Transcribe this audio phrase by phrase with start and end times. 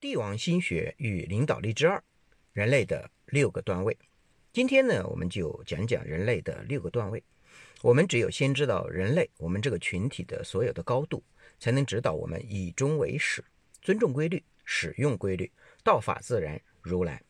[0.00, 2.00] 帝王心学与领导力之二：
[2.52, 3.98] 人类的六个段位。
[4.52, 7.20] 今天呢，我们就讲讲人类的六个段位。
[7.82, 11.24] 我们只有先知道人类，我们这个群体的所有的高度，
[11.58, 13.44] 才能指导我们以终为始，
[13.82, 15.50] 尊重规律，使用规律，
[15.82, 17.20] 道法自然，如来。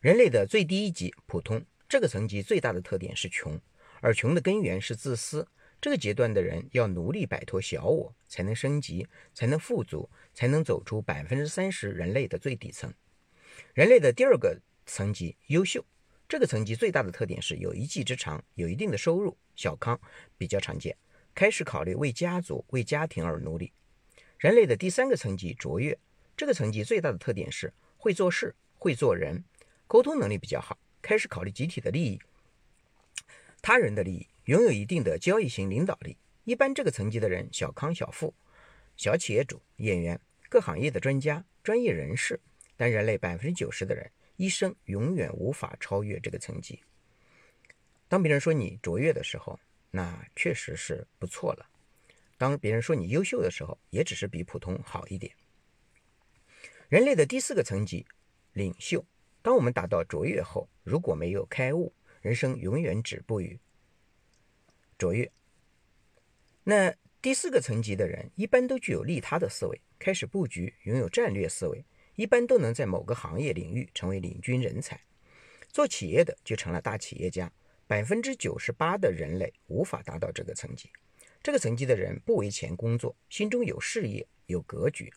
[0.00, 3.60] 人类的最低一级普通，这个层级最大的特点是穷，
[4.00, 5.46] 而穷的根源是自私。
[5.86, 12.92] 这个阶段的人要努力摆脱小我，才能升级，才能富足，才能走出百分之三十人类的最底层。
[13.72, 15.86] 人类的第二个层级优秀，
[16.28, 19.96] 这个层级最大的特点是有一技之长，有一定的收入，小康
[20.36, 20.96] 比较常见，
[21.32, 23.72] 开始考虑为家族、为家庭而努力。
[24.38, 25.96] 人类的第三个层级卓越，
[26.36, 29.44] 这个层级最大的特点是会做事、会做人，
[29.86, 32.18] 沟通能力比较好，开始考虑集体的利益、
[33.62, 34.26] 他人的利益。
[34.46, 38.32] 拥有一定的交易型领导力，一般这个层级的人小康小富、
[38.96, 42.38] 小企业主、演员、各行业的专家、专业人士，
[42.76, 46.80] 但人类百分之九十的人一生永远无法超越这个层级。
[48.06, 49.58] 当别人说你卓越的时候，
[49.90, 51.66] 那确实是不错了；
[52.38, 55.32] 当别人说你优秀的时候，也只是比普通好一点。
[56.88, 58.06] 人类的第四个层级
[58.52, 59.04] 领袖，
[59.42, 63.58] 当我们达到卓越后，如果没有开悟，人生永远止步于。
[64.98, 65.30] 卓越。
[66.64, 75.00] 那第四个层级的人一般都具有利他的思维，开始布局，拥有战略思维，一般都能在某个行业领域成为领军人才。
[75.68, 77.52] 做企业的就成了大企业家。
[77.88, 80.90] 百分之九十八的人类无法达到这个层级。
[81.40, 85.12] 这个层级的人不为钱工作，心中有事业，有格局。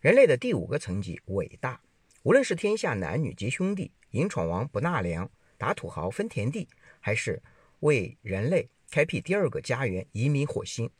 [0.00, 1.80] 人类的第五个层级伟大。
[2.24, 7.40] 无论是天下男女皆兄弟，迎闯王不纳粮，打土豪分田地，还是
[7.78, 8.68] 为人类。
[8.96, 10.90] 开辟第二个家园，移民火星，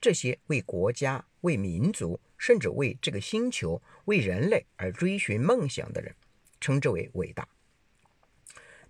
[0.00, 6.12] 这些为国家、为民族，甚至为这个星球、为人类而追寻梦想的人，
[6.60, 7.48] 称之为伟大。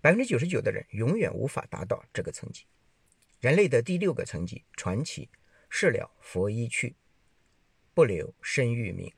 [0.01, 2.63] 百分之九十九的人永远无法达到这个层级。
[3.39, 5.29] 人类的第六个层级，传奇。
[5.69, 6.95] 事了佛衣去，
[7.93, 9.13] 不留身欲名。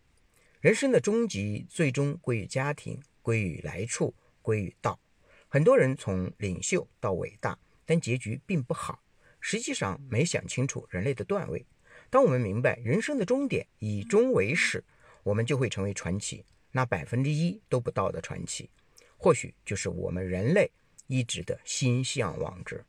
[0.60, 5.00] 人生的终极，最终归于家庭，归于来处，归于道。
[5.48, 9.02] 很多人从领袖到伟大，但结局并不好。
[9.40, 11.66] 实际上没想清楚人类的段位。
[12.10, 14.84] 当我们明白人生的终点以终为始，
[15.24, 16.46] 我们就会成为传奇。
[16.72, 18.70] 那百分之一都不到的传奇，
[19.18, 20.72] 或许就是我们人类
[21.08, 22.86] 一直的心向往之。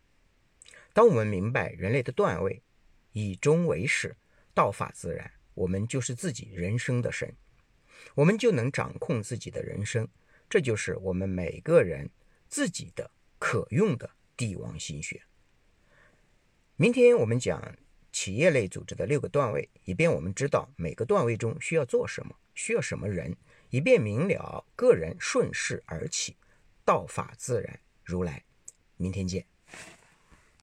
[0.92, 2.62] 当我们明白人类的段位
[3.12, 4.14] 以终为始，
[4.52, 7.34] 道法自然，我们就是自己人生的神，
[8.14, 10.06] 我们就能掌控自己的人生。
[10.48, 12.10] 这就是我们每个人
[12.48, 15.22] 自己的可用的帝王心学。
[16.80, 17.76] 明天我们讲
[18.10, 23.36] 企业类组织的六个段位，以便我们知道每个段位中需要做什么，需要什么人，
[23.68, 26.38] 以便明了个人顺势而起，
[26.82, 28.42] 道法自然，如来。
[28.96, 29.44] 明天见。